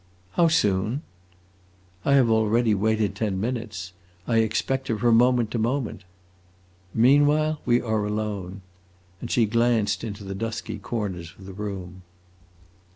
[0.31, 1.03] "How soon?"
[2.03, 3.93] "I have already waited ten minutes;
[4.25, 6.05] I expect her from moment to moment."
[6.91, 8.63] "Meanwhile we are alone?"
[9.21, 12.01] And she glanced into the dusky corners of the room.